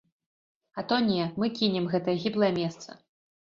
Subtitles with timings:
[0.73, 2.89] А то не, мы кінем гэтае гіблае месца!